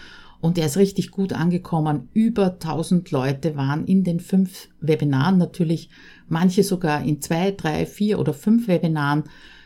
und 0.45 0.59
er 0.59 0.67
ist 0.67 0.77
richtig 0.77 1.09
gut 1.09 1.33
angekommen. 1.33 2.07
Über 2.13 2.53
1000 2.53 3.09
Leute 3.09 3.55
waren 3.55 3.83
in 3.85 4.03
den 4.03 4.19
fünf 4.19 4.69
Webinaren 4.79 5.39
natürlich, 5.39 5.89
manche 6.27 6.61
sogar 6.61 7.03
in 7.03 7.19
zwei, 7.19 7.49
drei, 7.49 7.87
vier 7.87 8.19
oder 8.19 8.31
fünf 8.31 8.67
Webinaren. 8.67 9.23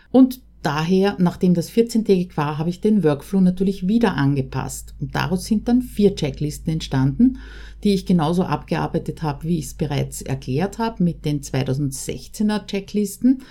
Und 0.10 0.42
daher, 0.62 1.18
nachdem 1.20 1.54
das 1.54 1.70
14-tägig 1.70 2.38
war, 2.38 2.58
habe 2.58 2.70
ich 2.70 2.80
den 2.80 3.04
Workflow 3.04 3.42
natürlich 3.42 3.90
wieder 3.90 4.14
angepasst. 4.14 4.96
Und 5.02 5.16
daraus 5.16 5.44
sind 5.44 5.68
dann 5.68 5.82
vier 5.82 6.16
Checklisten 6.16 6.72
entstanden, 6.72 7.40
die 7.84 7.94
ich 7.94 8.06
genauso 8.06 8.44
abgearbeitet 8.44 9.22
habe, 9.22 9.50
wie 9.50 9.60
ich 9.60 9.66
es 9.66 9.74
bereits 9.74 10.22
erklärt 10.22 10.78
habe, 10.78 11.04
mit 11.04 11.26
den 11.26 11.42
2016er 11.42 12.66
Checklisten. 12.68 13.44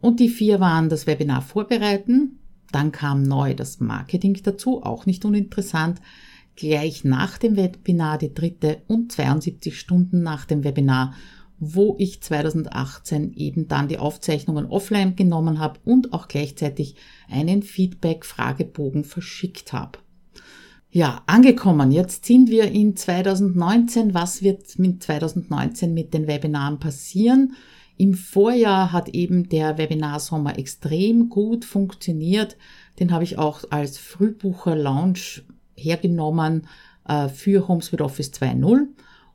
Und 0.00 0.18
die 0.18 0.28
vier 0.28 0.58
waren 0.58 0.88
das 0.88 1.06
Webinar 1.06 1.42
vorbereiten, 1.42 2.40
dann 2.72 2.90
kam 2.90 3.22
neu 3.22 3.54
das 3.54 3.78
Marketing 3.78 4.36
dazu, 4.42 4.82
auch 4.82 5.06
nicht 5.06 5.24
uninteressant, 5.24 6.00
gleich 6.56 7.04
nach 7.04 7.38
dem 7.38 7.56
Webinar, 7.56 8.18
die 8.18 8.34
dritte 8.34 8.82
und 8.86 9.12
72 9.12 9.78
Stunden 9.78 10.22
nach 10.22 10.44
dem 10.44 10.64
Webinar, 10.64 11.14
wo 11.58 11.94
ich 11.98 12.20
2018 12.20 13.34
eben 13.34 13.68
dann 13.68 13.88
die 13.88 13.98
Aufzeichnungen 13.98 14.66
offline 14.66 15.14
genommen 15.14 15.60
habe 15.60 15.78
und 15.84 16.12
auch 16.12 16.26
gleichzeitig 16.26 16.96
einen 17.30 17.62
Feedback-Fragebogen 17.62 19.04
verschickt 19.04 19.72
habe. 19.72 19.98
Ja, 20.90 21.22
angekommen. 21.26 21.90
Jetzt 21.90 22.26
sind 22.26 22.50
wir 22.50 22.64
in 22.70 22.96
2019. 22.96 24.12
Was 24.12 24.42
wird 24.42 24.78
mit 24.78 25.02
2019 25.02 25.94
mit 25.94 26.12
den 26.12 26.26
Webinaren 26.26 26.80
passieren? 26.80 27.54
Im 27.96 28.14
Vorjahr 28.14 28.92
hat 28.92 29.08
eben 29.10 29.48
der 29.48 29.78
Webinarsommer 29.78 30.58
extrem 30.58 31.28
gut 31.28 31.64
funktioniert. 31.64 32.56
Den 32.98 33.12
habe 33.12 33.24
ich 33.24 33.38
auch 33.38 33.62
als 33.70 33.96
Frühbucher-Launch 33.96 35.44
hergenommen 35.74 36.66
äh, 37.06 37.28
für 37.28 37.68
HomeSuite 37.68 38.04
Office 38.04 38.30
2.0. 38.30 38.86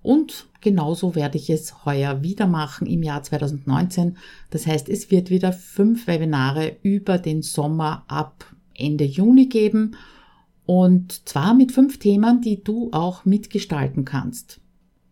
Und 0.01 0.47
genauso 0.61 1.15
werde 1.15 1.37
ich 1.37 1.49
es 1.49 1.85
heuer 1.85 2.23
wieder 2.23 2.47
machen 2.47 2.87
im 2.87 3.03
Jahr 3.03 3.23
2019. 3.23 4.17
Das 4.49 4.65
heißt, 4.65 4.89
es 4.89 5.11
wird 5.11 5.29
wieder 5.29 5.51
fünf 5.51 6.07
Webinare 6.07 6.77
über 6.81 7.17
den 7.17 7.41
Sommer 7.41 8.05
ab 8.07 8.45
Ende 8.73 9.03
Juni 9.03 9.47
geben. 9.47 9.95
Und 10.65 11.27
zwar 11.27 11.53
mit 11.53 11.71
fünf 11.71 11.99
Themen, 11.99 12.41
die 12.41 12.63
du 12.63 12.89
auch 12.91 13.25
mitgestalten 13.25 14.05
kannst. 14.05 14.59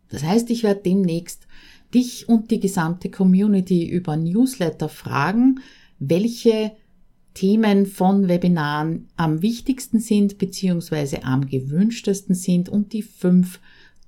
Das 0.09 0.23
heißt, 0.23 0.49
ich 0.49 0.63
werde 0.63 0.81
demnächst 0.81 1.47
dich 1.93 2.29
und 2.29 2.51
die 2.51 2.59
gesamte 2.59 3.09
Community 3.09 3.87
über 3.87 4.17
Newsletter 4.17 4.89
fragen, 4.89 5.59
welche 5.99 6.73
Themen 7.35 7.85
von 7.85 8.27
Webinaren 8.27 9.07
am 9.17 9.43
wichtigsten 9.43 9.99
sind 9.99 10.39
bzw. 10.39 11.19
am 11.21 11.47
gewünschtesten 11.47 12.33
sind 12.33 12.69
und 12.69 12.93
die 12.93 13.03
fünf 13.03 13.59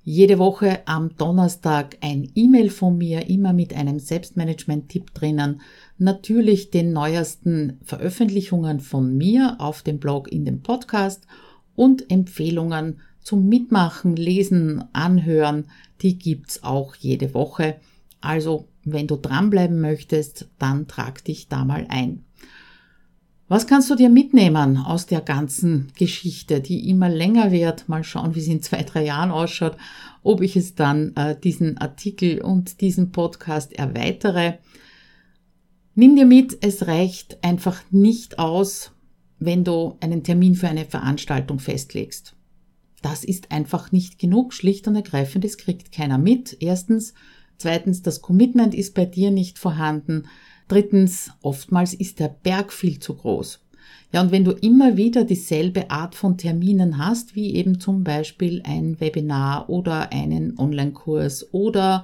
Jede 0.03 0.39
Woche 0.39 0.79
am 0.87 1.15
Donnerstag 1.15 1.97
ein 2.01 2.31
E-Mail 2.33 2.71
von 2.71 2.97
mir, 2.97 3.29
immer 3.29 3.53
mit 3.53 3.75
einem 3.75 3.99
Selbstmanagement-Tipp 3.99 5.13
drinnen. 5.13 5.61
Natürlich 5.99 6.71
den 6.71 6.91
neuesten 6.91 7.77
Veröffentlichungen 7.83 8.79
von 8.79 9.15
mir 9.15 9.57
auf 9.59 9.83
dem 9.83 9.99
Blog 9.99 10.31
in 10.31 10.43
dem 10.43 10.63
Podcast 10.63 11.27
und 11.75 12.09
Empfehlungen 12.09 12.99
zum 13.21 13.47
Mitmachen, 13.47 14.15
Lesen, 14.15 14.83
Anhören. 14.91 15.65
Die 16.01 16.17
gibt's 16.17 16.63
auch 16.63 16.95
jede 16.95 17.35
Woche. 17.35 17.75
Also, 18.21 18.67
wenn 18.83 19.07
du 19.07 19.17
dranbleiben 19.17 19.81
möchtest, 19.81 20.49
dann 20.59 20.87
trag 20.87 21.23
dich 21.25 21.47
da 21.47 21.65
mal 21.65 21.85
ein. 21.89 22.23
Was 23.47 23.67
kannst 23.67 23.89
du 23.89 23.95
dir 23.95 24.09
mitnehmen 24.09 24.77
aus 24.77 25.07
der 25.07 25.19
ganzen 25.19 25.91
Geschichte, 25.97 26.61
die 26.61 26.87
immer 26.89 27.09
länger 27.09 27.51
wird? 27.51 27.89
Mal 27.89 28.05
schauen, 28.05 28.33
wie 28.33 28.39
es 28.39 28.47
in 28.47 28.61
zwei, 28.61 28.83
drei 28.83 29.03
Jahren 29.03 29.29
ausschaut, 29.29 29.75
ob 30.23 30.41
ich 30.41 30.55
es 30.55 30.75
dann 30.75 31.13
äh, 31.17 31.37
diesen 31.37 31.77
Artikel 31.77 32.39
und 32.39 32.79
diesen 32.79 33.11
Podcast 33.11 33.73
erweitere. 33.73 34.59
Nimm 35.95 36.15
dir 36.15 36.25
mit, 36.25 36.59
es 36.61 36.87
reicht 36.87 37.43
einfach 37.43 37.81
nicht 37.91 38.39
aus, 38.39 38.93
wenn 39.37 39.65
du 39.65 39.97
einen 39.99 40.23
Termin 40.23 40.55
für 40.55 40.69
eine 40.69 40.85
Veranstaltung 40.85 41.59
festlegst. 41.59 42.37
Das 43.01 43.25
ist 43.25 43.51
einfach 43.51 43.91
nicht 43.91 44.17
genug, 44.17 44.53
schlicht 44.53 44.87
und 44.87 44.95
ergreifend, 44.95 45.43
es 45.43 45.57
kriegt 45.57 45.91
keiner 45.91 46.17
mit. 46.17 46.55
Erstens. 46.61 47.13
Zweitens, 47.61 48.01
das 48.01 48.21
Commitment 48.21 48.73
ist 48.73 48.95
bei 48.95 49.05
dir 49.05 49.29
nicht 49.29 49.59
vorhanden. 49.59 50.23
Drittens, 50.67 51.29
oftmals 51.43 51.93
ist 51.93 52.19
der 52.19 52.29
Berg 52.29 52.73
viel 52.73 52.97
zu 52.97 53.13
groß. 53.15 53.59
Ja, 54.11 54.21
und 54.21 54.31
wenn 54.31 54.43
du 54.43 54.51
immer 54.51 54.97
wieder 54.97 55.25
dieselbe 55.25 55.91
Art 55.91 56.15
von 56.15 56.37
Terminen 56.37 56.97
hast, 56.97 57.35
wie 57.35 57.53
eben 57.53 57.79
zum 57.79 58.03
Beispiel 58.03 58.63
ein 58.65 58.99
Webinar 58.99 59.69
oder 59.69 60.11
einen 60.11 60.57
Online-Kurs 60.57 61.53
oder 61.53 62.03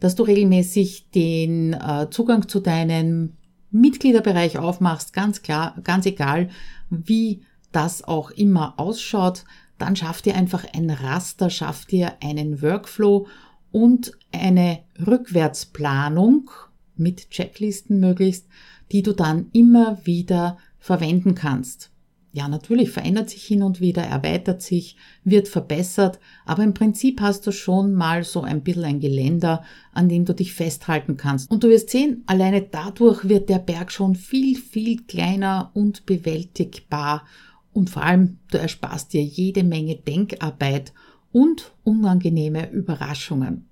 dass 0.00 0.16
du 0.16 0.24
regelmäßig 0.24 1.10
den 1.10 1.74
äh, 1.74 2.08
Zugang 2.10 2.48
zu 2.48 2.58
deinem 2.58 3.34
Mitgliederbereich 3.70 4.58
aufmachst, 4.58 5.12
ganz 5.12 5.42
klar, 5.42 5.76
ganz 5.84 6.04
egal, 6.04 6.50
wie 6.90 7.42
das 7.70 8.02
auch 8.02 8.32
immer 8.32 8.74
ausschaut, 8.76 9.44
dann 9.78 9.94
schaff 9.94 10.20
dir 10.20 10.34
einfach 10.34 10.64
ein 10.74 10.90
Raster, 10.90 11.48
schaff 11.48 11.84
dir 11.84 12.14
einen 12.22 12.60
Workflow 12.60 13.28
und 13.76 14.12
eine 14.32 14.78
Rückwärtsplanung, 15.06 16.50
mit 16.96 17.28
Checklisten 17.28 18.00
möglichst, 18.00 18.46
die 18.90 19.02
du 19.02 19.12
dann 19.12 19.50
immer 19.52 19.98
wieder 20.06 20.56
verwenden 20.78 21.34
kannst. 21.34 21.90
Ja, 22.32 22.48
natürlich 22.48 22.90
verändert 22.90 23.28
sich 23.28 23.44
hin 23.44 23.62
und 23.62 23.82
wieder, 23.82 24.02
erweitert 24.02 24.62
sich, 24.62 24.96
wird 25.24 25.46
verbessert, 25.46 26.20
aber 26.46 26.64
im 26.64 26.72
Prinzip 26.72 27.20
hast 27.20 27.46
du 27.46 27.52
schon 27.52 27.92
mal 27.92 28.24
so 28.24 28.40
ein 28.40 28.62
bisschen 28.62 28.84
ein 28.84 29.00
Geländer, 29.00 29.62
an 29.92 30.08
dem 30.08 30.24
du 30.24 30.34
dich 30.34 30.54
festhalten 30.54 31.18
kannst. 31.18 31.50
Und 31.50 31.62
du 31.62 31.68
wirst 31.68 31.90
sehen, 31.90 32.24
alleine 32.24 32.62
dadurch 32.62 33.28
wird 33.28 33.50
der 33.50 33.58
Berg 33.58 33.92
schon 33.92 34.14
viel, 34.14 34.56
viel 34.56 35.02
kleiner 35.02 35.70
und 35.74 36.06
bewältigbar. 36.06 37.26
Und 37.74 37.90
vor 37.90 38.04
allem, 38.04 38.38
du 38.50 38.56
ersparst 38.56 39.12
dir 39.12 39.22
jede 39.22 39.64
Menge 39.64 39.96
Denkarbeit 39.96 40.94
und 41.36 41.74
unangenehme 41.84 42.70
Überraschungen. 42.70 43.65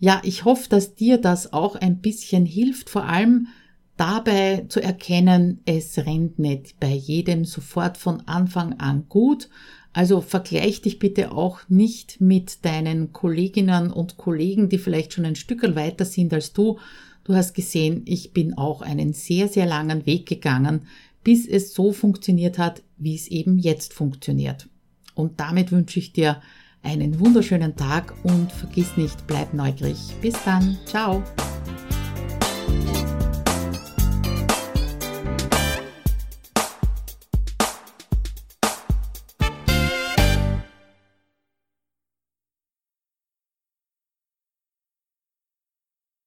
Ja, 0.00 0.22
ich 0.24 0.46
hoffe, 0.46 0.68
dass 0.70 0.94
dir 0.94 1.18
das 1.18 1.52
auch 1.52 1.76
ein 1.76 2.00
bisschen 2.00 2.46
hilft, 2.46 2.88
vor 2.88 3.04
allem 3.04 3.48
dabei 3.98 4.64
zu 4.70 4.82
erkennen, 4.82 5.60
es 5.66 5.98
rennt 5.98 6.38
nicht 6.38 6.80
bei 6.80 6.90
jedem 6.90 7.44
sofort 7.44 7.98
von 7.98 8.22
Anfang 8.22 8.78
an 8.78 9.04
gut. 9.10 9.50
Also 9.92 10.22
vergleich 10.22 10.80
dich 10.80 10.98
bitte 10.98 11.32
auch 11.32 11.60
nicht 11.68 12.18
mit 12.18 12.64
deinen 12.64 13.12
Kolleginnen 13.12 13.92
und 13.92 14.16
Kollegen, 14.16 14.70
die 14.70 14.78
vielleicht 14.78 15.12
schon 15.12 15.26
ein 15.26 15.36
Stück 15.36 15.62
weiter 15.74 16.06
sind 16.06 16.32
als 16.32 16.54
du. 16.54 16.78
Du 17.24 17.34
hast 17.34 17.52
gesehen, 17.52 18.02
ich 18.06 18.32
bin 18.32 18.56
auch 18.56 18.80
einen 18.80 19.12
sehr, 19.12 19.48
sehr 19.48 19.66
langen 19.66 20.06
Weg 20.06 20.26
gegangen, 20.26 20.86
bis 21.22 21.46
es 21.46 21.74
so 21.74 21.92
funktioniert 21.92 22.56
hat, 22.56 22.82
wie 22.96 23.14
es 23.14 23.28
eben 23.28 23.58
jetzt 23.58 23.92
funktioniert. 23.92 24.68
Und 25.14 25.40
damit 25.40 25.72
wünsche 25.72 25.98
ich 25.98 26.14
dir 26.14 26.40
einen 26.82 27.18
wunderschönen 27.20 27.74
Tag 27.76 28.14
und 28.22 28.50
vergiss 28.52 28.96
nicht, 28.96 29.26
bleib 29.26 29.52
neugierig. 29.54 29.98
Bis 30.20 30.34
dann. 30.44 30.76
Ciao. 30.86 31.22